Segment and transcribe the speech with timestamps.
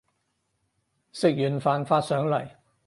[1.11, 2.49] 食完飯發上嚟